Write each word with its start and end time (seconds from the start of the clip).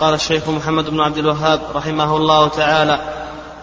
قال 0.00 0.14
الشيخ 0.14 0.48
محمد 0.48 0.90
بن 0.90 1.00
عبد 1.00 1.18
الوهاب 1.18 1.60
رحمه 1.74 2.16
الله 2.16 2.48
تعالى 2.48 2.98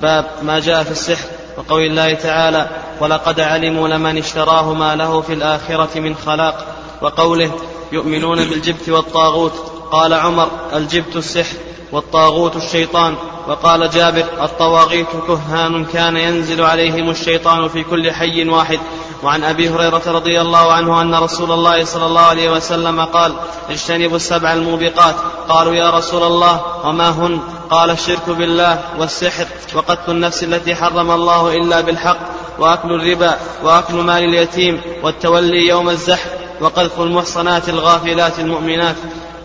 باب 0.02 0.26
ما 0.44 0.60
جاء 0.60 0.84
في 0.84 0.92
السحر 0.92 1.28
وقول 1.58 1.82
الله 1.82 2.14
تعالى 2.14 2.70
ولقد 3.00 3.40
علموا 3.40 3.88
لمن 3.88 4.18
اشتراه 4.18 4.74
ما 4.74 4.96
له 4.96 5.22
في 5.22 5.34
الآخرة 5.34 6.00
من 6.00 6.16
خلاق 6.16 6.66
وقوله 7.02 7.52
يؤمنون 7.92 8.38
بالجبت 8.38 8.90
والطاغوت 8.90 9.54
قال 9.92 10.14
عمر 10.14 10.52
الجبت 10.74 11.16
السحر 11.16 11.56
والطاغوت 11.92 12.56
الشيطان 12.56 13.16
وقال 13.48 13.90
جابر 13.90 14.26
الطواغيت 14.42 15.08
كهان 15.28 15.86
كان 15.86 16.18
ينزل 16.18 16.64
عليهم 16.64 17.10
الشيطان 17.10 17.68
في 17.68 17.84
كل 17.84 18.12
حي 18.12 18.50
واحد 18.50 18.80
وعن 19.24 19.44
أبي 19.44 19.70
هريرة 19.70 20.02
رضي 20.08 20.42
الله 20.42 20.72
عنه 20.72 21.02
أن 21.02 21.16
رسول 21.16 21.52
الله 21.52 21.84
صلى 21.84 22.06
الله 22.06 22.22
عليه 22.22 22.52
وسلم 22.52 23.02
قال 23.02 23.34
اجتنبوا 23.70 24.16
السبع 24.16 24.54
الموبقات. 24.54 25.16
قالوا 25.50 25.74
يا 25.74 25.90
رسول 25.90 26.24
الله 26.24 26.62
وما 26.86 27.10
هن؟ 27.10 27.40
قال 27.70 27.90
الشرك 27.92 28.30
بالله 28.30 28.80
والسحر 29.00 29.46
وقتل 29.76 30.12
النفس 30.12 30.44
التي 30.44 30.76
حرم 30.76 31.12
الله 31.12 31.54
إلا 31.54 31.82
بالحق 31.82 32.18
وأكل 32.60 32.92
الربا 32.92 33.38
وأكل 33.64 33.94
مال 33.94 34.24
اليتيم 34.24 34.82
والتولي 35.04 35.68
يوم 35.68 35.90
الزحف 35.90 36.30
وقذف 36.62 37.00
المحصنات 37.00 37.70
الغافلات 37.70 38.40
المؤمنات. 38.40 38.96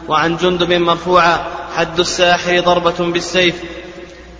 وعن 0.08 0.36
جندب 0.36 0.72
مرفوعا 0.72 1.46
حد 1.76 2.00
الساحر 2.00 2.60
ضربة 2.60 3.12
بالسيف. 3.12 3.54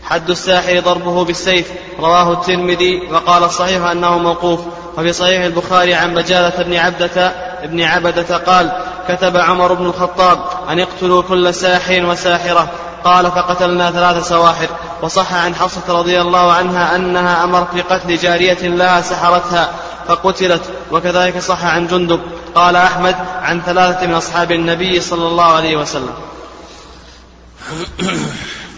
حد 0.05 0.31
الساحر 0.31 0.81
ضربه 0.81 1.25
بالسيف. 1.25 1.71
رواه 2.01 2.33
الترمذي 2.33 3.09
وقال 3.13 3.45
الصحيح 3.45 3.83
أنه 3.83 4.19
موقوف. 4.19 4.61
وفي 4.97 5.13
صحيح 5.13 5.45
البخاري 5.45 5.95
عن 5.95 6.15
بجالة 6.15 6.63
بن 6.63 6.75
عبدة 6.75 7.33
ابن 7.63 7.83
عبدة 7.83 8.37
قال 8.37 8.73
كتب 9.09 9.37
عمر 9.37 9.73
بن 9.75 9.87
الخطاب 9.87 10.39
أن 10.69 10.81
اقتلوا 10.81 11.23
كل 11.23 11.55
ساحر 11.55 12.07
وساحرة. 12.07 12.71
قال 13.05 13.25
فقتلنا 13.25 13.91
ثلاث 13.91 14.29
سواحر. 14.29 14.69
وصح 15.03 15.35
عن 15.35 15.55
حفصة 15.55 15.99
رضي 15.99 16.21
الله 16.21 16.53
عنها 16.53 16.97
أنها 16.97 17.45
أمرت 17.45 17.75
بقتل 17.75 18.17
جارية 18.17 18.69
لها 18.69 19.01
سحرتها 19.01 19.71
فقتلت. 20.09 20.63
وكذلك 20.93 21.39
صح 21.39 21.65
عن 21.65 21.87
جندب. 21.87 22.21
قال 22.55 22.77
أحمد 22.77 23.17
عن 23.43 23.63
ثلاثة 23.63 24.07
من 24.07 24.15
أصحاب 24.15 24.53
النبي 24.53 25.01
صلى 25.01 25.29
الله 25.29 25.45
عليه 25.45 25.77
وسلم. 25.77 26.15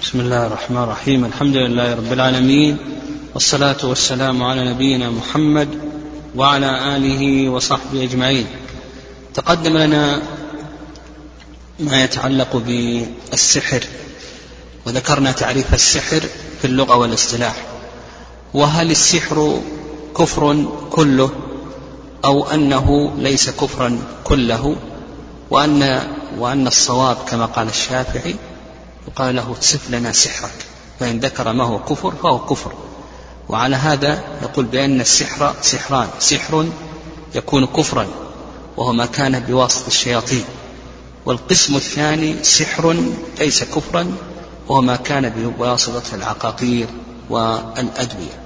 بسم 0.02 0.20
الله 0.20 0.46
الرحمن 0.46 0.82
الرحيم. 0.82 1.24
الحمد 1.24 1.56
لله 1.56 1.94
رب 1.94 2.12
العالمين 2.12 2.78
والصلاة 3.34 3.76
والسلام 3.84 4.42
على 4.42 4.70
نبينا 4.70 5.10
محمد 5.10 5.97
وعلى 6.36 6.96
آله 6.96 7.48
وصحبه 7.48 8.02
أجمعين. 8.02 8.46
تقدم 9.34 9.76
لنا 9.76 10.22
ما 11.80 12.04
يتعلق 12.04 12.56
بالسحر 12.56 13.84
وذكرنا 14.86 15.32
تعريف 15.32 15.74
السحر 15.74 16.20
في 16.60 16.64
اللغة 16.64 16.96
والاصطلاح. 16.96 17.56
وهل 18.54 18.90
السحر 18.90 19.60
كفر 20.18 20.66
كله 20.90 21.30
أو 22.24 22.50
أنه 22.50 23.12
ليس 23.18 23.50
كفرا 23.50 23.98
كله؟ 24.24 24.76
وأن 25.50 26.02
وأن 26.38 26.66
الصواب 26.66 27.16
كما 27.28 27.46
قال 27.46 27.68
الشافعي 27.68 28.34
يقال 29.08 29.36
له 29.36 29.56
صف 29.60 29.90
لنا 29.90 30.12
سحرك 30.12 30.66
فإن 31.00 31.20
ذكر 31.20 31.52
ما 31.52 31.64
هو 31.64 31.78
كفر 31.78 32.14
فهو 32.22 32.38
كفر. 32.38 32.72
وعلى 33.48 33.76
هذا 33.76 34.24
نقول 34.42 34.64
بأن 34.64 35.00
السحر 35.00 35.54
سحران 35.62 36.08
سحر 36.18 36.68
يكون 37.34 37.66
كفرا 37.66 38.06
وهو 38.76 38.92
ما 38.92 39.06
كان 39.06 39.40
بواسطة 39.40 39.86
الشياطين. 39.86 40.44
والقسم 41.26 41.76
الثاني 41.76 42.44
سحر 42.44 42.96
ليس 43.38 43.64
كفرا 43.64 44.16
وهو 44.68 44.80
ما 44.80 44.96
كان 44.96 45.28
بواسطة 45.28 46.14
العقاقير 46.14 46.86
والأدوية. 47.30 48.38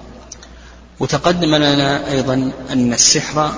وتقدم 1.00 1.54
لنا 1.54 2.10
أيضا 2.12 2.52
أن 2.70 2.92
السحر 2.92 3.52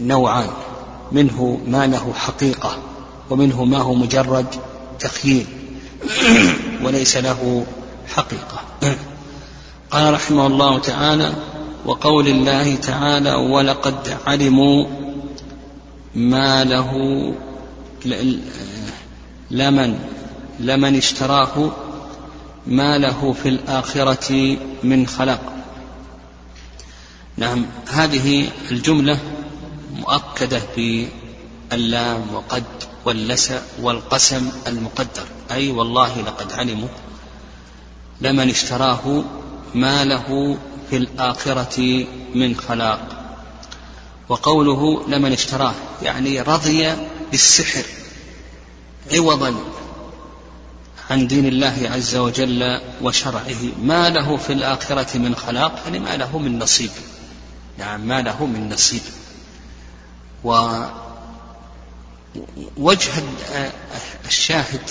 نوعان 0.00 0.50
منه 1.12 1.60
ما 1.66 1.86
له 1.86 2.12
حقيقة 2.12 2.78
ومنه 3.30 3.64
ما 3.64 3.78
هو 3.78 3.94
مجرد 3.94 4.46
تخييل 5.00 5.46
وليس 6.84 7.16
له 7.16 7.66
حقيقة. 8.14 8.60
قال 9.96 10.14
رحمه 10.14 10.46
الله 10.46 10.78
تعالى 10.78 11.32
وقول 11.86 12.28
الله 12.28 12.74
تعالى 12.74 13.34
ولقد 13.34 14.18
علموا 14.26 14.86
ما 16.14 16.64
له 16.64 16.92
لمن 19.50 19.98
لمن 20.60 20.96
اشتراه 20.96 21.72
ما 22.66 22.98
له 22.98 23.32
في 23.42 23.48
الآخرة 23.48 24.56
من 24.82 25.06
خلاق 25.06 25.52
نعم 27.36 27.66
هذه 27.90 28.48
الجملة 28.70 29.18
مؤكدة 29.96 30.62
باللام 30.76 32.34
وقد 32.34 32.64
واللسع 33.04 33.60
والقسم 33.82 34.50
المقدر. 34.66 35.26
أي 35.50 35.70
والله 35.70 36.20
لقد 36.20 36.52
علموا 36.52 36.88
لمن 38.20 38.48
اشتراه 38.50 39.24
ما 39.74 40.04
له 40.04 40.58
في 40.90 40.96
الآخرة 40.96 42.06
من 42.34 42.56
خلاق. 42.56 43.08
وقوله 44.28 45.08
لمن 45.08 45.32
اشتراه 45.32 45.74
يعني 46.02 46.40
رضي 46.40 46.94
بالسحر 47.30 47.84
عوضا 49.12 49.54
عن 51.10 51.26
دين 51.26 51.46
الله 51.46 51.90
عز 51.94 52.16
وجل 52.16 52.80
وشرعه. 53.02 53.62
ما 53.82 54.10
له 54.10 54.36
في 54.36 54.52
الآخرة 54.52 55.18
من 55.18 55.36
خلاق 55.36 55.82
يعني 55.84 55.98
ما 55.98 56.16
له 56.16 56.38
من 56.38 56.58
نصيب. 56.58 56.90
نعم 57.78 58.00
ما 58.00 58.22
له 58.22 58.46
من 58.46 58.68
نصيب. 58.72 59.02
ووجه 62.76 63.12
الشاهد 64.26 64.90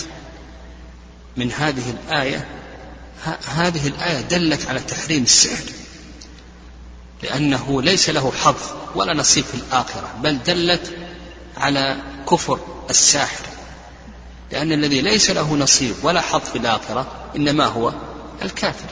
من 1.36 1.52
هذه 1.52 1.90
الآية 1.90 2.48
هذه 3.46 3.88
الآية 3.88 4.20
دلت 4.20 4.66
على 4.66 4.80
تحريم 4.80 5.22
السحر 5.22 5.64
لأنه 7.22 7.82
ليس 7.82 8.10
له 8.10 8.32
حظ 8.32 8.56
ولا 8.94 9.14
نصيب 9.14 9.44
في 9.44 9.54
الآخرة 9.54 10.14
بل 10.22 10.38
دلت 10.42 10.96
على 11.56 11.96
كفر 12.30 12.58
الساحر. 12.90 13.44
لأن 14.52 14.72
الذي 14.72 15.00
ليس 15.00 15.30
له 15.30 15.54
نصيب 15.54 15.94
ولا 16.02 16.20
حظ 16.20 16.40
في 16.40 16.58
الآخرة 16.58 17.06
إنما 17.36 17.66
هو 17.66 17.92
الكافر. 18.42 18.88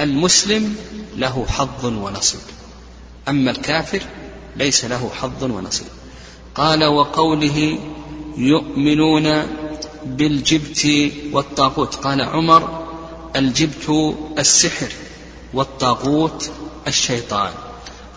المسلم 0.00 0.76
له 1.16 1.46
حظ 1.46 1.84
ونصيب 1.84 2.40
أما 3.28 3.50
الكافر 3.50 4.02
ليس 4.56 4.84
له 4.84 5.10
حظ 5.20 5.44
ونصيب. 5.44 5.86
قال 6.54 6.84
وقوله 6.84 7.78
يؤمنون 8.36 9.46
بالجبت 10.04 11.12
والطاغوت 11.32 11.94
قال 11.94 12.20
عمر 12.20 12.79
الجبت 13.36 14.14
السحر 14.38 14.88
والطاغوت 15.54 16.50
الشيطان. 16.86 17.52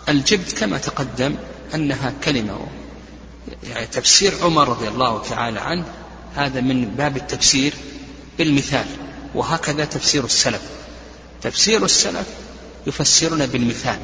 الجبت 0.08 0.52
كما 0.52 0.78
تقدم 0.78 1.34
أنها 1.74 2.12
كلمة 2.24 2.66
يعني 3.62 3.86
تفسير 3.86 4.32
عمر 4.42 4.68
رضي 4.68 4.88
الله 4.88 5.22
تعالى 5.22 5.60
عنه 5.60 5.84
هذا 6.34 6.60
من 6.60 6.84
باب 6.84 7.16
التفسير 7.16 7.74
بالمثال 8.38 8.86
وهكذا 9.34 9.84
تفسير 9.84 10.24
السلف. 10.24 10.62
تفسير 11.42 11.84
السلف 11.84 12.26
يفسرون 12.86 13.46
بالمثال 13.46 13.98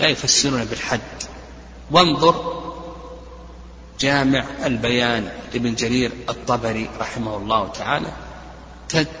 لا 0.00 0.08
يفسرون 0.08 0.64
بالحد. 0.64 1.00
وانظر 1.90 2.58
جامع 4.00 4.44
البيان 4.64 5.32
لابن 5.52 5.74
جرير 5.74 6.12
الطبري 6.28 6.90
رحمه 7.00 7.36
الله 7.36 7.68
تعالى 7.68 8.12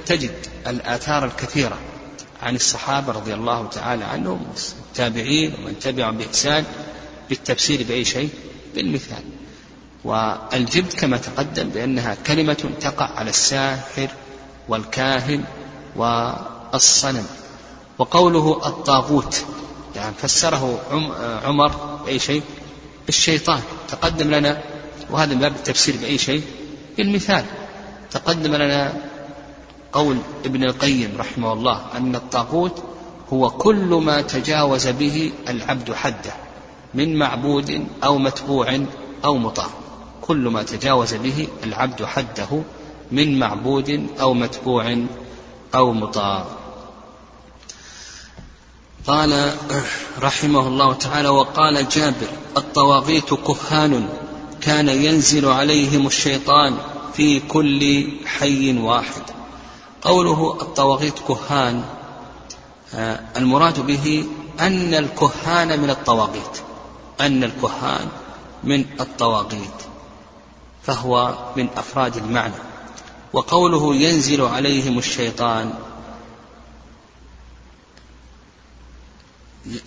تجد 0.06 0.34
الآثار 0.66 1.24
الكثيرة 1.24 1.78
عن 2.42 2.56
الصحابة 2.56 3.12
رضي 3.12 3.34
الله 3.34 3.68
تعالى 3.68 4.04
عنهم 4.04 4.46
والتابعين 4.76 5.54
ومن 5.54 5.78
تبعهم 5.78 6.16
بإحسان 6.18 6.64
بالتفسير 7.28 7.82
بأي 7.82 8.04
شيء 8.04 8.28
بالمثال. 8.74 9.22
والجبت 10.04 10.92
كما 10.92 11.16
تقدم 11.16 11.68
بأنها 11.68 12.14
كلمة 12.26 12.70
تقع 12.80 13.04
على 13.04 13.30
الساحر 13.30 14.08
والكاهن 14.68 15.44
والصنم 15.96 17.26
وقوله 17.98 18.66
الطاغوت 18.66 19.44
يعني 19.96 20.14
فسره 20.22 20.80
عمر 21.44 21.68
بأي 22.04 22.18
شيء 22.18 22.42
الشيطان 23.08 23.60
تقدم 23.88 24.30
لنا 24.30 24.62
وهذا 25.10 25.34
من 25.34 25.40
باب 25.40 25.52
التفسير 25.52 25.96
بأي 25.96 26.18
شيء 26.18 26.42
بالمثال. 26.96 27.44
تقدم 28.10 28.54
لنا 28.54 28.92
قول 29.92 30.18
ابن 30.44 30.64
القيم 30.64 31.14
رحمه 31.18 31.52
الله 31.52 31.82
أن 31.96 32.14
الطاغوت 32.14 32.82
هو 33.32 33.50
كل 33.50 33.94
ما 34.04 34.20
تجاوز 34.20 34.88
به 34.88 35.32
العبد 35.48 35.92
حده 35.92 36.32
من 36.94 37.18
معبود 37.18 37.86
أو 38.04 38.18
متبوع 38.18 38.80
أو 39.24 39.38
مطاع. 39.38 39.66
كل 40.22 40.36
ما 40.36 40.62
تجاوز 40.62 41.14
به 41.14 41.48
العبد 41.64 42.04
حده 42.04 42.62
من 43.12 43.38
معبود 43.38 44.06
أو 44.20 44.34
متبوع 44.34 44.96
أو 45.74 45.92
مطاع. 45.92 46.44
قال 49.06 49.52
رحمه 50.20 50.68
الله 50.68 50.92
تعالى 50.92 51.28
وقال 51.28 51.88
جابر 51.88 52.28
الطواغيت 52.56 53.34
كهان 53.34 54.08
كان 54.60 54.88
ينزل 54.88 55.48
عليهم 55.48 56.06
الشيطان 56.06 56.76
في 57.14 57.40
كل 57.40 58.08
حي 58.26 58.78
واحد. 58.78 59.37
قوله 60.02 60.58
الطواغيت 60.60 61.18
كهان 61.28 61.84
آه، 62.94 63.20
المراد 63.36 63.86
به 63.86 64.26
أن 64.60 64.94
الكهان 64.94 65.80
من 65.80 65.90
الطواغيت 65.90 66.62
أن 67.20 67.44
الكهان 67.44 68.08
من 68.64 68.84
الطواغيت 69.00 69.80
فهو 70.82 71.38
من 71.56 71.68
أفراد 71.76 72.16
المعنى. 72.16 72.54
وقوله 73.32 73.94
ينزل 73.94 74.42
عليهم 74.42 74.98
الشيطان 74.98 75.74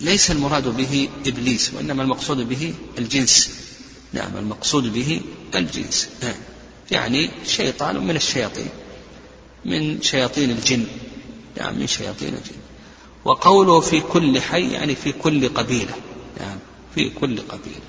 ليس 0.00 0.30
المراد 0.30 0.76
به 0.76 1.08
إبليس 1.26 1.74
وإنما 1.74 2.02
المقصود 2.02 2.48
به 2.48 2.74
الجنس. 2.98 3.50
نعم 4.12 4.36
المقصود 4.36 4.92
به 4.92 5.20
الجنس. 5.54 6.08
نعم. 6.22 6.34
يعني 6.90 7.30
شيطان 7.46 8.06
من 8.06 8.16
الشياطين. 8.16 8.68
من 9.64 10.02
شياطين 10.02 10.50
الجن. 10.50 10.86
نعم 11.58 11.78
من 11.78 11.86
شياطين 11.86 12.28
الجن. 12.28 12.60
وقوله 13.24 13.80
في 13.80 14.00
كل 14.00 14.40
حي 14.40 14.72
يعني 14.72 14.94
في 14.94 15.12
كل 15.12 15.48
قبيلة. 15.48 15.94
نعم 16.40 16.58
في 16.94 17.10
كل 17.10 17.40
قبيلة. 17.40 17.80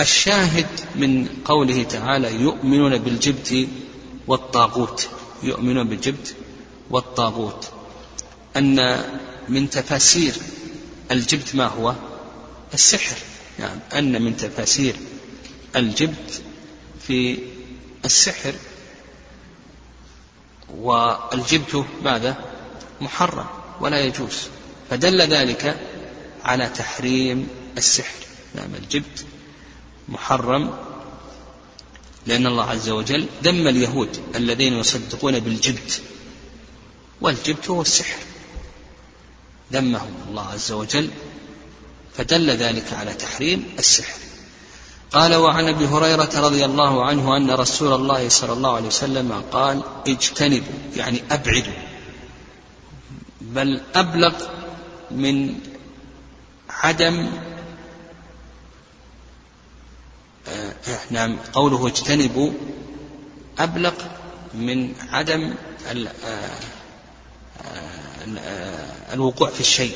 الشاهد 0.00 0.66
من 0.96 1.28
قوله 1.44 1.82
تعالى 1.82 2.34
يؤمنون 2.34 2.98
بالجبت 2.98 3.68
والطاغوت. 4.26 5.08
يؤمنون 5.42 5.88
بالجبت 5.88 6.34
والطاغوت. 6.90 7.68
أن 8.56 9.02
من 9.48 9.70
تفاسير 9.70 10.34
الجبت 11.10 11.54
ما 11.54 11.66
هو؟ 11.66 11.94
السحر. 12.74 13.16
نعم 13.58 13.78
أن 13.94 14.22
من 14.22 14.36
تفاسير 14.36 14.96
الجبت 15.76 16.42
في 17.06 17.38
السحر 18.04 18.54
والجبت 20.76 21.86
ماذا؟ 22.02 22.44
محرم 23.00 23.46
ولا 23.80 24.00
يجوز. 24.00 24.48
فدل 24.90 25.20
ذلك 25.20 25.80
على 26.44 26.68
تحريم 26.68 27.48
السحر. 27.78 28.24
نعم 28.54 28.74
الجبت 28.74 29.24
محرم 30.08 30.78
لأن 32.26 32.46
الله 32.46 32.64
عز 32.64 32.90
وجل 32.90 33.26
ذم 33.44 33.68
اليهود 33.68 34.20
الذين 34.34 34.72
يصدقون 34.72 35.40
بالجبت. 35.40 36.02
والجبت 37.20 37.70
هو 37.70 37.82
السحر. 37.82 38.18
ذمهم 39.72 40.14
الله 40.28 40.46
عز 40.46 40.72
وجل. 40.72 41.10
فدل 42.16 42.50
ذلك 42.50 42.92
على 42.92 43.14
تحريم 43.14 43.74
السحر. 43.78 44.31
قال 45.12 45.34
وعن 45.34 45.68
أبي 45.68 45.86
هريرة 45.86 46.30
رضي 46.40 46.64
الله 46.64 47.04
عنه 47.04 47.36
أن 47.36 47.50
رسول 47.50 47.92
الله 47.92 48.28
صلى 48.28 48.52
الله 48.52 48.76
عليه 48.76 48.86
وسلم 48.86 49.42
قال 49.52 49.82
اجتنبوا 50.08 50.72
يعني 50.96 51.22
ابعدوا 51.30 51.72
بل 53.40 53.80
أبلغ 53.94 54.34
من 55.10 55.54
عدم 56.70 57.30
آه 60.48 60.72
نعم 61.10 61.36
قوله 61.52 61.86
اجتنبوا 61.86 62.52
أبلغ 63.58 63.92
من 64.54 64.94
عدم 65.10 65.54
آه 65.86 66.50
آه 68.38 69.12
الوقوع 69.14 69.50
في 69.50 69.60
الشيء. 69.60 69.94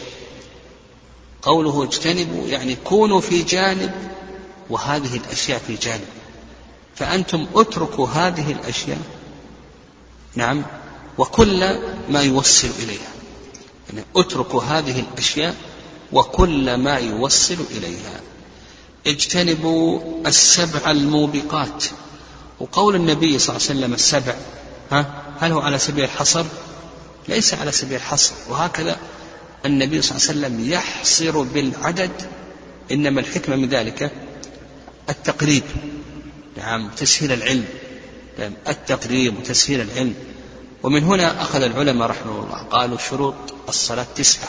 قوله 1.43 1.85
اجتنبوا 1.85 2.49
يعني 2.49 2.77
كونوا 2.77 3.21
في 3.21 3.43
جانب 3.43 3.93
وهذه 4.71 5.17
الأشياء 5.17 5.63
في 5.67 5.75
جانب. 5.75 6.09
فأنتم 6.97 7.47
اتركوا 7.55 8.09
هذه 8.09 8.53
الأشياء. 8.53 8.99
نعم. 10.35 10.63
وكل 11.19 11.79
ما 12.09 12.21
يوصل 12.23 12.71
إليها. 12.83 13.09
يعني 13.91 14.05
اتركوا 14.17 14.63
هذه 14.63 15.01
الأشياء 15.01 15.55
وكل 16.13 16.75
ما 16.75 16.97
يوصل 16.97 17.57
إليها. 17.71 18.21
اجتنبوا 19.07 20.01
السبع 20.27 20.91
الموبقات. 20.91 21.85
وقول 22.61 22.95
النبي 22.95 23.39
صلى 23.39 23.57
الله 23.57 23.69
عليه 23.69 23.79
وسلم 23.81 23.95
السبع 23.95 24.35
ها 24.93 25.23
هل 25.41 25.53
هو 25.53 25.61
على 25.61 25.79
سبيل 25.79 26.05
الحصر؟ 26.05 26.45
ليس 27.29 27.55
على 27.55 27.73
سبيل 27.73 27.97
الحصر. 27.97 28.33
وهكذا 28.49 28.97
النبي 29.67 30.03
صلى 30.03 30.17
الله 30.17 30.29
عليه 30.29 30.41
وسلم 30.41 30.71
يحصر 30.73 31.43
بالعدد. 31.43 32.11
إنما 32.93 33.21
الحكمة 33.21 33.57
من 33.57 33.69
ذلك 33.69 34.26
التقريب. 35.09 35.63
نعم 36.57 36.91
تسهيل 36.91 37.33
العلم. 37.33 37.65
نعم 38.39 38.53
التقريب 38.69 39.39
وتسهيل 39.39 39.81
العلم. 39.81 40.15
ومن 40.83 41.05
هنا 41.05 41.43
أخذ 41.43 41.63
العلماء 41.63 42.09
رحمه 42.09 42.45
الله 42.45 42.63
قالوا 42.63 42.99
شروط 42.99 43.35
الصلاة 43.69 44.07
تسعة. 44.17 44.49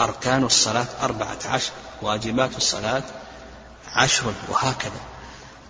أركان 0.00 0.44
الصلاة 0.44 0.86
أربعة 1.02 1.38
عشر 1.46 1.70
واجبات 2.02 2.56
الصلاة 2.56 3.02
عشر 3.92 4.32
وهكذا. 4.48 5.00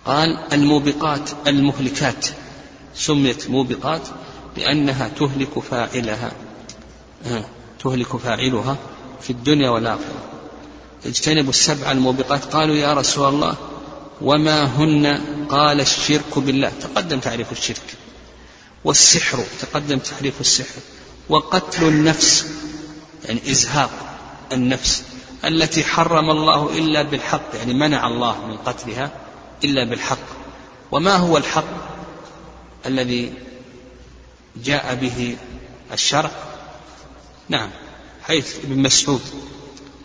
قال 0.05 0.53
الموبقات 0.53 1.29
المهلكات 1.47 2.27
سميت 2.95 3.49
موبقات 3.49 4.01
لأنها 4.57 5.07
تهلك 5.07 5.59
فاعلها 5.59 6.31
تهلك 7.83 8.17
فاعلها 8.17 8.77
في 9.21 9.29
الدنيا 9.29 9.69
والآخرة. 9.69 10.29
اجتنبوا 11.05 11.49
السبع 11.49 11.91
الموبقات 11.91 12.45
قالوا 12.45 12.75
يا 12.75 12.93
رسول 12.93 13.29
الله 13.29 13.55
وما 14.21 14.63
هن 14.63 15.21
قال 15.49 15.81
الشرك 15.81 16.39
بالله. 16.39 16.71
تقدم 16.81 17.19
تعريف 17.19 17.51
الشرك. 17.51 17.97
والسحر. 18.83 19.43
تقدم 19.61 19.99
تعريف 19.99 20.41
السحر. 20.41 20.81
وقتل 21.29 21.87
النفس. 21.87 22.45
يعني 23.25 23.51
إزهاق 23.51 23.91
النفس. 24.51 25.03
التي 25.45 25.83
حرم 25.83 26.29
الله 26.29 26.77
إلا 26.77 27.01
بالحق. 27.01 27.55
يعني 27.55 27.73
منع 27.73 28.07
الله 28.07 28.45
من 28.45 28.57
قتلها 28.57 29.11
إلا 29.63 29.83
بالحق. 29.83 30.27
وما 30.91 31.15
هو 31.15 31.37
الحق 31.37 31.65
الذي 32.85 33.33
جاء 34.63 34.95
به 34.95 35.37
الشرع؟ 35.93 36.31
نعم. 37.49 37.69
حيث 38.23 38.55
ابن 38.63 38.79
مسعود. 38.79 39.21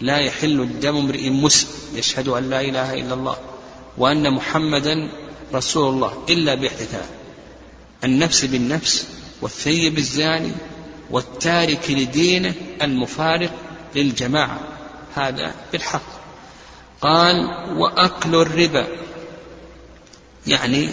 لا 0.01 0.19
يحل 0.19 0.61
الدم 0.61 0.97
امرئ 0.97 1.31
مسلم 1.31 1.69
يشهد 1.95 2.29
أن 2.29 2.51
لا 2.51 2.61
إله 2.61 2.95
إلا 2.95 3.15
الله. 3.15 3.37
وأن 3.99 4.31
محمدا 4.31 5.11
رسول 5.55 5.95
الله 5.95 6.25
إلا 6.29 6.55
بإحدى 6.55 7.03
النفس 8.05 8.45
بالنفس 8.45 9.07
والثيب 9.41 9.99
الزاني 9.99 10.53
والتارك 11.11 11.91
لدينه 11.91 12.55
المفارق 12.83 13.51
للجماعة. 13.95 14.61
هذا 15.15 15.55
بالحق. 15.73 16.03
قال 17.01 17.37
وأكل 17.77 18.35
الربا. 18.35 18.87
يعني 20.47 20.89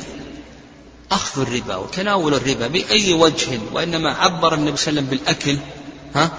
أخذ 1.11 1.41
الربا 1.41 1.75
وتناول 1.75 2.33
الربا 2.33 2.67
بأي 2.67 3.13
وجه 3.13 3.59
وإنما 3.73 4.11
عبر 4.11 4.53
النبي 4.53 4.77
صلى 4.77 4.89
الله 4.89 5.01
عليه 5.01 5.11
وسلم 5.11 5.19
بالأكل 5.19 5.57
ها؟ 6.15 6.31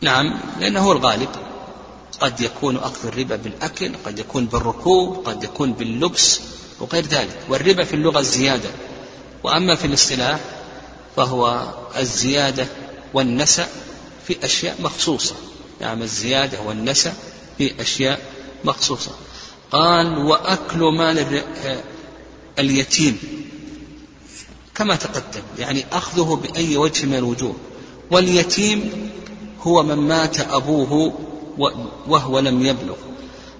نعم 0.00 0.40
لأنه 0.60 0.80
هو 0.80 0.92
الغالب. 0.92 1.28
قد 2.20 2.40
يكون 2.40 2.76
أخذ 2.76 3.06
الربا 3.06 3.36
بالأكل 3.36 3.96
قد 4.04 4.18
يكون 4.18 4.46
بالركوب 4.46 5.28
قد 5.28 5.44
يكون 5.44 5.72
باللبس 5.72 6.40
وغير 6.80 7.06
ذلك. 7.06 7.38
والربا 7.48 7.84
في 7.84 7.94
اللغة 7.94 8.18
الزيادة. 8.18 8.70
وأما 9.44 9.74
في 9.74 9.86
الاصطلاح 9.86 10.40
فهو 11.16 11.74
الزيادة 11.96 12.66
والنسأ 13.14 13.68
في 14.26 14.44
أشياء 14.44 14.76
مخصوصة. 14.80 15.34
نعم 15.80 16.02
الزيادة 16.02 16.60
والنسأ 16.60 17.14
في 17.58 17.80
أشياء 17.80 18.20
مخصوصة. 18.64 19.10
قال 19.70 20.18
وأكل 20.18 20.78
مال 20.78 21.42
اليتيم. 22.58 23.18
كما 24.74 24.96
تقدم 24.96 25.42
يعني 25.58 25.84
أخذه 25.92 26.40
بأي 26.42 26.76
وجه 26.76 27.06
من 27.06 27.14
الوجوه. 27.14 27.56
واليتيم 28.10 29.10
هو 29.62 29.82
من 29.82 29.94
مات 29.94 30.40
أبوه 30.40 31.18
وهو 32.08 32.38
لم 32.38 32.66
يبلغ. 32.66 32.96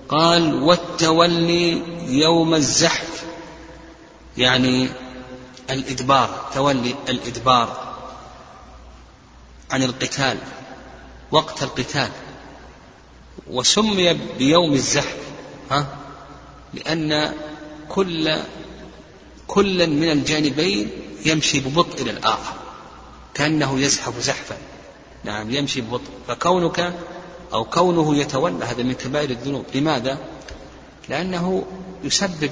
قال 0.08 0.62
والتولي 0.62 1.82
يوم 2.06 2.54
الزحف. 2.54 3.24
يعني 4.36 4.88
الإدبار 5.70 6.50
تولي 6.54 6.94
الإدبار 7.08 7.96
عن 9.70 9.82
القتال 9.82 10.38
وقت 11.30 11.62
القتال. 11.62 12.10
وسمي 13.50 14.12
بيوم 14.38 14.72
الزحف 14.72 15.16
ها؟ 15.70 15.86
لأن 16.74 17.34
كل 17.88 18.36
كلا 19.46 19.86
من 19.86 20.10
الجانبين 20.10 20.90
يمشي 21.24 21.60
ببطء 21.60 22.02
إلى 22.02 22.10
الآخر 22.10 22.54
كأنه 23.34 23.80
يزحف 23.80 24.18
زحفا. 24.18 24.56
نعم 25.24 25.50
يمشي 25.50 25.80
ببطء. 25.80 26.10
فكونك 26.28 26.94
أو 27.52 27.64
كونه 27.64 28.16
يتولى 28.16 28.64
هذا 28.64 28.82
من 28.82 28.92
كبائر 28.92 29.30
الذنوب. 29.30 29.64
لماذا؟ 29.74 30.18
لأنه 31.08 31.64
يسبب 32.04 32.50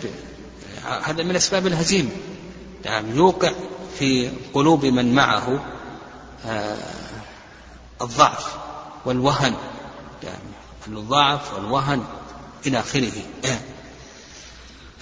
هذا 1.02 1.22
من 1.22 1.36
أسباب 1.36 1.66
الهزيمة. 1.66 2.10
نعم 2.84 3.16
يوقع 3.16 3.52
في 3.98 4.30
قلوب 4.54 4.84
من 4.84 5.14
معه 5.14 5.64
آه، 6.46 6.76
الضعف 8.02 8.56
والوهن. 9.04 9.54
يعني 10.22 10.38
الضعف 10.86 11.54
والوهن 11.54 12.04
إلى 12.66 12.80
آخره. 12.80 13.12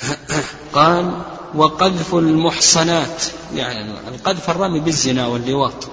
قال 0.74 1.22
وقذف 1.54 2.14
المحصنات 2.14 3.22
يعني 3.54 4.08
القذف 4.08 4.50
الرمي 4.50 4.80
بالزنا 4.80 5.26
واللواط. 5.26 5.88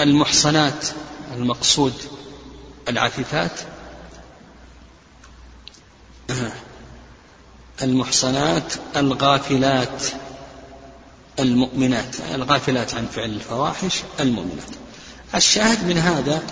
المحصنات 0.00 0.88
المقصود 1.34 1.94
العفيفات 2.88 3.60
المحصنات 7.82 8.72
الغافلات 8.96 10.02
المؤمنات 11.38 12.16
الغافلات 12.34 12.94
عن 12.94 13.06
فعل 13.06 13.30
الفواحش 13.30 14.02
المؤمنات. 14.20 14.70
الشاهد 15.34 15.84
من 15.84 15.98
هذا 15.98 16.42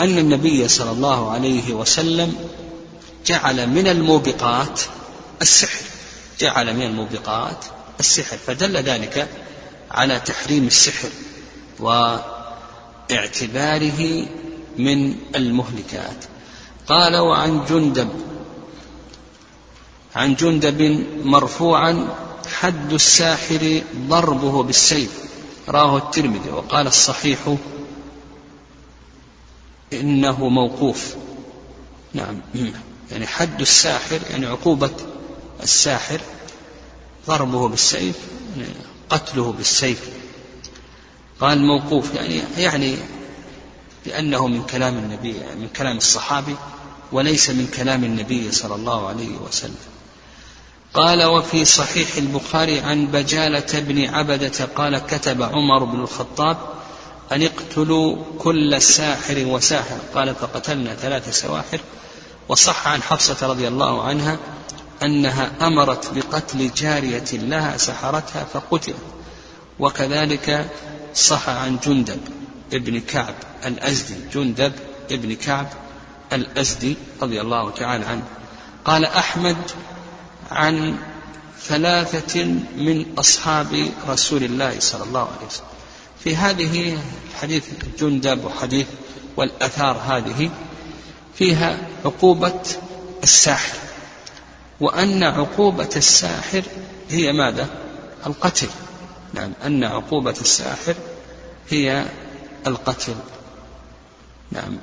أن 0.00 0.18
النبي 0.18 0.68
صلى 0.68 0.90
الله 0.90 1.30
عليه 1.30 1.74
وسلم 1.74 2.34
جعل 3.26 3.66
من 3.66 3.86
الموبقات 3.86 4.80
السحر 5.42 5.84
جعل 6.40 6.76
من 6.76 6.82
الموبقات 6.82 7.64
السحر 8.00 8.36
فدل 8.36 8.76
ذلك 8.76 9.28
على 9.90 10.20
تحريم 10.20 10.66
السحر 10.66 11.08
واعتباره 13.10 14.26
من 14.78 15.16
المهلكات. 15.34 16.24
قال 16.86 17.16
وعن 17.16 17.64
جندب. 17.64 18.08
عن 20.16 20.34
جندب 20.34 21.06
مرفوعا 21.24 22.08
حد 22.52 22.92
الساحر 22.92 23.82
ضربه 23.96 24.62
بالسيف. 24.62 25.10
راه 25.68 25.96
الترمذي. 25.96 26.50
وقال 26.50 26.86
الصحيح 26.86 27.56
إنه 29.92 30.48
موقوف. 30.48 31.14
نعم. 32.14 32.40
يعني 33.12 33.26
حد 33.26 33.60
الساحر 33.60 34.20
يعني 34.30 34.46
عقوبة 34.46 34.90
الساحر 35.62 36.20
ضربه 37.26 37.68
بالسيف 37.68 38.16
يعني 38.56 38.74
قتله 39.10 39.52
بالسيف. 39.52 40.10
قال 41.40 41.58
موقوف 41.58 42.14
يعني 42.14 42.42
يعني 42.56 42.96
لأنه 44.06 44.46
من 44.46 44.62
كلام 44.62 44.98
النبي 44.98 45.32
من 45.32 45.68
كلام 45.76 45.96
الصحابي 45.96 46.56
وليس 47.12 47.50
من 47.50 47.66
كلام 47.66 48.04
النبي 48.04 48.52
صلى 48.52 48.74
الله 48.74 49.08
عليه 49.08 49.36
وسلم. 49.36 49.76
قال 50.94 51.24
وفي 51.24 51.64
صحيح 51.64 52.16
البخاري 52.16 52.80
عن 52.80 53.06
بجالة 53.06 53.80
بن 53.80 54.04
عبدة 54.04 54.64
قال 54.76 54.98
كتب 54.98 55.42
عمر 55.42 55.84
بن 55.84 56.00
الخطاب 56.00 56.56
أن 57.32 57.42
اقتلوا 57.42 58.16
كل 58.38 58.82
ساحر 58.82 59.44
وساحر. 59.46 59.98
قال 60.14 60.34
فقتلنا 60.34 60.94
ثلاث 60.94 61.40
سواحر. 61.40 61.80
وصح 62.48 62.88
عن 62.88 63.02
حفصة 63.02 63.46
رضي 63.46 63.68
الله 63.68 64.02
عنها 64.02 64.38
أنها 65.02 65.50
أمرت 65.60 66.10
بقتل 66.14 66.70
جارية 66.76 67.32
لها 67.32 67.76
سحرتها 67.76 68.44
فقتلت. 68.44 68.96
وكذلك 69.78 70.70
صح 71.16 71.48
عن 71.48 71.78
جندب 71.86 72.20
ابن 72.72 73.00
كعب 73.00 73.34
الأزدي 73.66 74.14
جندب 74.34 74.72
ابن 75.10 75.34
كعب 75.34 75.68
الأزدي 76.32 76.96
رضي 77.22 77.40
الله 77.40 77.70
تعالى 77.70 78.04
عنه. 78.04 78.22
قال 78.84 79.04
أحمد 79.04 79.56
عن 80.50 80.98
ثلاثة 81.62 82.44
من 82.76 83.06
أصحاب 83.18 83.88
رسول 84.08 84.44
الله 84.44 84.80
صلى 84.80 85.04
الله 85.04 85.20
عليه 85.20 85.46
وسلم. 85.46 85.66
في 86.24 86.36
هذه 86.36 86.98
حديث 87.40 87.64
جندب 88.00 88.44
وحديث 88.44 88.86
والأثار 89.36 89.96
هذه 89.96 90.50
فيها 91.34 91.78
عقوبة 92.04 92.60
الساحر 93.22 93.78
وأن 94.80 95.22
عقوبة 95.22 95.90
الساحر 95.96 96.62
هي 97.10 97.32
ماذا؟ 97.32 97.68
القتل. 98.26 98.68
نعم 99.34 99.52
أن 99.64 99.84
عقوبة 99.84 100.30
الساحر 100.30 100.94
هي 101.70 102.06
القتل. 102.66 103.14
نعم 104.52 104.78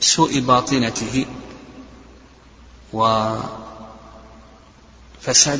لسوء 0.00 0.40
باطنته 0.40 1.26
وفساد 2.92 3.46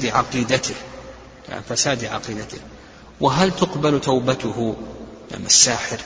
عقيدته. 0.06 0.74
يعني 1.48 1.62
فساد 1.62 2.04
عقيدته. 2.04 2.58
وهل 3.20 3.50
تقبل 3.50 4.00
توبته؟ 4.00 4.76
يعني 5.30 5.46
الساحر 5.46 6.00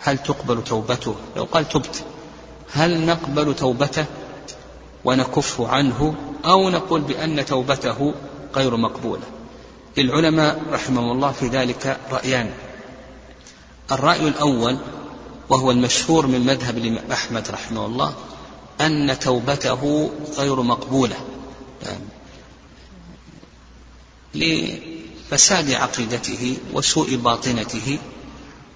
هل 0.00 0.18
تقبل 0.18 0.64
توبته؟ 0.64 1.16
لو 1.36 1.44
قال 1.44 1.68
تبت 1.68 2.04
هل 2.72 3.06
نقبل 3.06 3.56
توبته 3.56 4.04
ونكف 5.04 5.60
عنه 5.60 6.14
أو 6.44 6.70
نقول 6.70 7.00
بأن 7.00 7.46
توبته 7.46 8.14
غير 8.54 8.76
مقبولة. 8.76 9.22
للعلماء 9.96 10.62
رحمهم 10.70 11.12
الله 11.12 11.32
في 11.32 11.48
ذلك 11.48 12.00
رأيان. 12.10 12.50
الرأي 13.92 14.28
الأول 14.28 14.78
وهو 15.48 15.70
المشهور 15.70 16.26
من 16.26 16.46
مذهب 16.46 16.78
الإمام 16.78 17.12
أحمد 17.12 17.48
رحمه 17.50 17.86
الله 17.86 18.14
أن 18.80 19.18
توبته 19.18 20.10
غير 20.36 20.62
مقبولة. 20.62 21.16
لفساد 24.34 25.70
عقيدته 25.70 26.56
وسوء 26.72 27.16
باطنته 27.16 27.98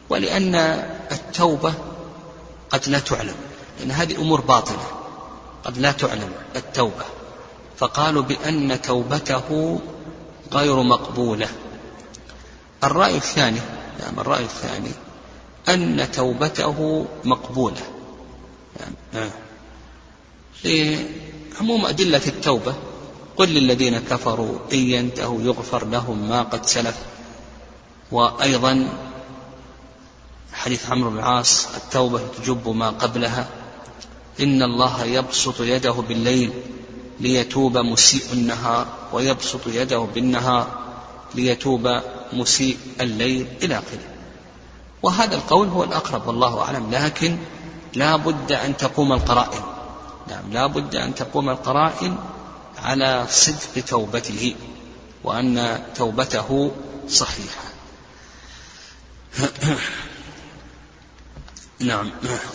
ولأن 0.09 0.55
التوبة 1.13 1.75
قد 2.71 2.89
لا 2.89 2.99
تعلم. 2.99 3.35
لأن 3.79 3.91
هذه 3.91 4.17
أمور 4.17 4.41
باطنة 4.41 4.87
قد 5.65 5.79
لا 5.79 5.93
تعلم 5.93 6.33
التوبة. 6.57 7.05
فقالوا 7.79 8.23
بأن 8.23 8.83
توبته 8.83 9.81
غير 10.53 10.83
مقبولة. 10.83 11.49
الرأي 12.85 13.17
الثاني 13.17 13.61
نعم 14.01 14.21
الرأي 14.21 14.45
الثاني 14.45 14.91
أن 15.69 16.11
توبته 16.13 17.07
مقبولة. 17.25 17.81
يعني 19.15 19.31
لعموم 20.65 21.87
أدلة 21.87 22.27
التوبة 22.27 22.75
قل 23.37 23.49
للذين 23.49 23.99
كفروا 23.99 24.59
إن 24.73 24.79
ينتهوا 24.79 25.43
يغفر 25.43 25.85
لهم 25.85 26.29
ما 26.29 26.43
قد 26.43 26.67
سلف. 26.67 26.97
وأيضا 28.13 28.89
حديث 30.53 30.91
عمرو 30.91 31.11
بن 31.11 31.19
العاص 31.19 31.67
التوبة 31.77 32.21
تجب 32.39 32.69
ما 32.69 32.91
قبلها. 32.91 33.49
إن 34.41 34.63
الله 34.63 35.05
يبسط 35.05 35.61
يده 35.61 35.93
بالليل. 35.93 36.53
ليتوب 37.21 37.79
مسيء 37.79 38.23
النهار 38.33 38.87
ويبسط 39.13 39.67
يده 39.67 39.99
بالنهار 39.99 40.67
ليتوب 41.35 42.01
مسيء 42.33 42.77
الليل 43.01 43.47
إلى 43.63 43.75
آخره. 43.75 44.09
وهذا 45.03 45.35
القول 45.35 45.69
هو 45.69 45.85
الأقرب 45.85 46.27
والله 46.27 46.61
أعلم. 46.61 46.91
لكن 46.91 47.39
لا 47.95 48.17
بد 48.17 48.53
أن 48.53 48.77
تقوم 48.77 49.13
القرائن. 49.13 49.63
نعم 50.29 50.53
لا 50.53 50.67
بد 50.67 50.97
أن 50.97 51.15
تقوم 51.15 51.49
القرائن 51.49 52.17
على 52.83 53.27
صدق 53.31 53.85
توبته 53.87 54.55
وأن 55.25 55.83
توبته 55.95 56.71
صحيحة. 57.09 57.63
نعم. 61.81 62.11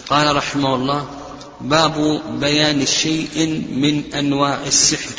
قال 0.09 0.35
رحمه 0.35 0.75
الله 0.75 1.22
باب 1.61 2.21
بيان 2.39 2.85
شيء 2.85 3.47
من 3.69 4.13
أنواع 4.13 4.63
السحر. 4.65 5.15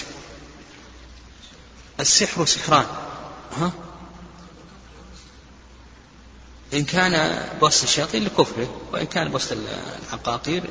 السحر 2.00 2.44
سحران 2.44 2.86
ها؟ 3.56 3.72
إن 6.74 6.84
كان 6.84 7.44
بوسط 7.60 7.82
الشياطين 7.82 8.24
لكفره 8.24 8.80
وإن 8.92 9.06
كان 9.06 9.28
بوسط 9.28 9.56
العقاقير 10.12 10.62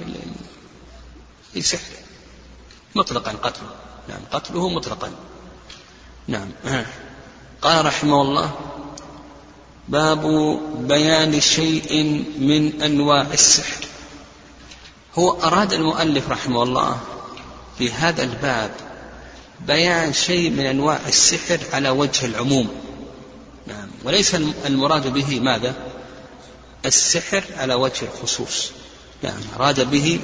لسحره. 1.55 1.97
مطلقا 2.95 3.31
قتله. 3.31 3.69
نعم 4.09 4.21
قتله 4.31 4.69
مطلقا. 4.69 5.11
نعم. 6.27 6.49
قال 7.61 7.85
رحمه 7.85 8.21
الله 8.21 8.59
باب 9.87 10.25
بيان 10.87 11.41
شيء 11.41 12.03
من 12.39 12.81
أنواع 12.81 13.21
السحر. 13.21 13.92
هو 15.17 15.31
أراد 15.31 15.73
المؤلف 15.73 16.29
رحمه 16.29 16.63
الله 16.63 16.99
في 17.77 17.91
هذا 17.91 18.23
الباب 18.23 18.71
بيان 19.67 20.13
شيء 20.13 20.49
من 20.49 20.65
أنواع 20.65 20.99
السحر 21.07 21.59
على 21.73 21.89
وجه 21.89 22.25
العموم. 22.25 22.69
نعم. 23.67 23.87
وليس 24.03 24.35
المراد 24.65 25.07
به 25.07 25.39
ماذا؟ 25.39 25.75
السحر 26.85 27.43
على 27.57 27.73
وجه 27.73 28.05
الخصوص. 28.13 28.71
نعم. 29.23 29.39
أراد 29.59 29.91
به 29.91 30.19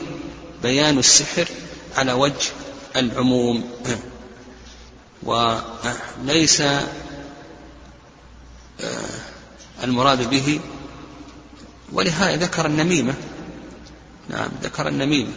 بيان 0.64 1.00
السحر 1.00 1.48
على 1.98 2.14
وجه 2.14 2.52
العموم. 2.96 3.70
وليس 5.24 6.62
آه، 6.62 6.84
المراد 9.84 10.30
به 10.30 10.60
ولهذا 11.94 12.36
ذكر 12.36 12.66
النميمة. 12.66 13.14
نعم 14.30 14.50
ذكر 14.64 14.88
النميمة. 14.88 15.32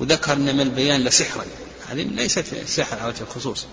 وذكر 0.00 0.32
أن 0.32 0.54
من 0.56 0.60
البيان 0.60 1.00
لسحرا. 1.00 1.44
هذه 1.88 2.02
ليست 2.02 2.44
سحر 2.66 2.98
على 2.98 3.08
وجه 3.08 3.20
الخصوص. 3.20 3.66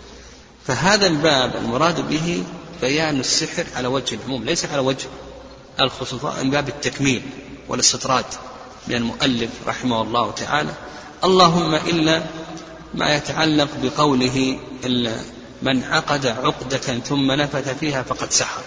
فهذا 0.67 1.07
الباب 1.07 1.55
المراد 1.55 2.09
به 2.09 2.43
بيان 2.81 3.19
السحر 3.19 3.65
على 3.75 3.87
وجه 3.87 4.15
العموم 4.15 4.43
ليس 4.43 4.65
على 4.65 4.79
وجه 4.79 5.07
الخصوص 5.81 6.23
من 6.23 6.51
باب 6.51 6.67
التكميل 6.67 7.21
والاستطراد. 7.67 8.25
من 8.87 8.95
المؤلف 8.95 9.49
رحمه 9.67 10.01
الله 10.01 10.31
تعالى 10.31 10.73
اللهم 11.23 11.75
إلا 11.75 12.23
ما 12.93 13.15
يتعلق 13.15 13.69
بقوله 13.83 14.59
من 15.61 15.83
عقد 15.83 16.25
عقدة 16.25 16.99
ثم 16.99 17.31
نفث 17.31 17.79
فيها 17.79 18.03
فقد 18.03 18.31
سحر. 18.31 18.61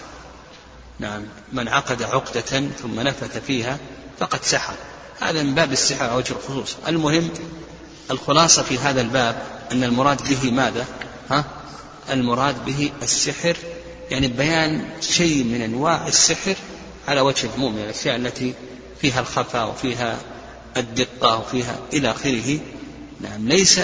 نعم 0.99 1.25
من 1.53 1.67
عقد 1.67 2.03
عقدة 2.03 2.63
ثم 2.81 2.99
نفث 2.99 3.37
فيها 3.37 3.77
فقد 4.19 4.43
سحر. 4.43 4.75
هذا 5.19 5.43
من 5.43 5.55
باب 5.55 5.71
السحر 5.71 6.03
على 6.03 6.15
وجه 6.15 6.31
الخصوص. 6.31 6.75
المهم 6.87 7.29
الخلاصة 8.11 8.63
في 8.63 8.77
هذا 8.77 9.01
الباب 9.01 9.43
أن 9.71 9.83
المراد 9.83 10.29
به 10.29 10.51
ماذا؟ 10.51 10.85
ها؟ 11.29 11.45
المراد 12.09 12.65
به 12.65 12.91
السحر 13.03 13.57
يعني 14.11 14.27
بيان 14.27 14.89
شيء 15.01 15.43
من 15.43 15.61
أنواع 15.61 16.07
السحر 16.07 16.55
على 17.07 17.21
وجه 17.21 17.47
العموم 17.47 17.73
من 17.75 17.83
الأشياء 17.83 18.15
التي 18.15 18.53
فيها 19.01 19.19
الخفاء 19.19 19.69
وفيها 19.69 20.17
الدقة 20.77 21.37
وفيها 21.39 21.79
إلى 21.93 22.11
آخره. 22.11 22.59
نعم 23.21 23.47
ليس 23.47 23.79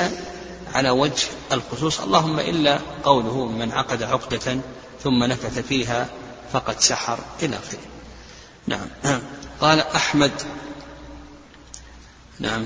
على 0.74 0.90
وجه 0.90 1.28
الخصوص. 1.52 2.00
اللهم 2.00 2.40
إلا 2.40 2.80
قوله 3.04 3.46
من 3.46 3.72
عقد 3.72 4.04
عقدة 4.04 4.60
ثم 5.04 5.24
نفث 5.24 5.60
فيها 5.60 6.08
فقد 6.54 6.80
سحر 6.82 7.20
إلى 7.42 7.56
آخره. 7.56 7.80
نعم. 8.68 9.22
قال 9.62 9.80
أحمد 9.80 10.32
نعم. 12.40 12.66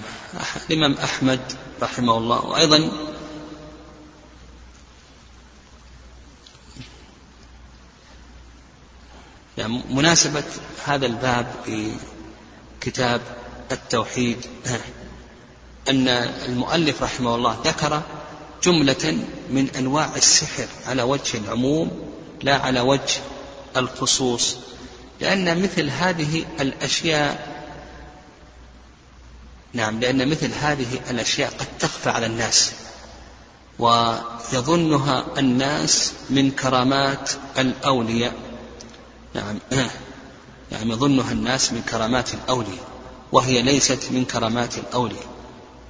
الإمام 0.70 0.94
أحمد 0.94 1.40
رحمه 1.82 2.18
الله. 2.18 2.46
وأيضا 2.46 2.92
يعني 9.58 9.84
مناسبة 9.90 10.44
هذا 10.86 11.06
الباب 11.06 11.52
في 11.66 11.92
كتاب 12.82 13.22
التوحيد 13.72 14.38
أن 15.90 16.08
المؤلف 16.46 17.04
رحمه 17.04 17.36
الله 17.36 17.58
ذكر 17.66 18.02
جملة 18.64 19.18
من 19.50 19.70
أنواع 19.78 20.16
السحر 20.16 20.68
على 20.88 21.04
وجه 21.04 21.38
العموم 21.38 22.14
لا 22.42 22.58
على 22.58 22.80
وجه 22.80 23.22
الخصوص. 23.78 24.58
لأن 25.22 25.64
مثل 25.64 25.90
هذه 25.90 26.46
الأشياء 26.60 27.53
نعم 29.74 30.00
لأن 30.00 30.28
مثل 30.30 30.52
هذه 30.62 31.00
الأشياء 31.10 31.50
قد 31.50 31.68
تخفى 31.80 32.10
على 32.10 32.26
الناس 32.26 32.72
ويظنها 33.80 35.26
الناس 35.38 36.14
من 36.30 36.52
كرامات 36.52 37.30
الأولياء. 37.58 38.34
نعم 39.34 39.60
نعم 40.72 40.92
يظنها 40.92 41.32
الناس 41.32 41.74
من 41.74 41.82
كرامات 41.82 42.34
الأولياء 42.34 42.88
وهي 43.32 43.62
ليست 43.62 44.08
من 44.12 44.26
كرامات 44.26 44.78
الأولياء. 44.78 45.26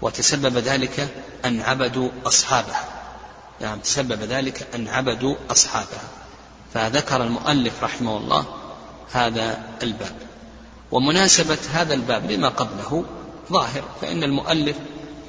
وتسبب 0.02 0.58
ذلك 0.58 1.08
أن 1.46 1.62
عبدوا 1.62 2.10
أصحابها. 2.26 2.86
نعم 3.62 3.80
تسبب 3.80 4.22
ذلك 4.22 4.68
أن 4.76 4.88
عبدوا 4.88 5.36
أصحابها. 5.52 6.08
فذكر 6.74 7.24
المؤلف 7.24 7.84
رحمه 7.84 8.18
الله 8.18 8.46
هذا 9.12 9.64
الباب. 9.84 10.16
ومناسبة 10.92 11.58
هذا 11.74 11.94
الباب 11.94 12.32
لما 12.32 12.50
قبله 12.50 13.06
ظاهر 13.52 13.84
فإن 14.02 14.24
المؤلف 14.24 14.76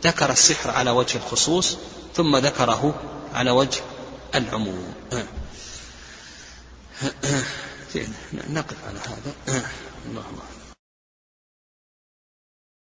ذكر 0.05 0.31
السحر 0.31 0.70
على 0.70 0.90
وجه 0.90 1.16
الخصوص 1.16 1.77
ثم 2.16 2.37
ذكره 2.37 2.94
على 3.35 3.50
وجه 3.50 3.81
العموم. 4.35 4.94
نقف 8.50 8.77
على 8.88 8.98
هذا. 8.98 9.33
الله 10.07 10.24
الله 10.31 10.54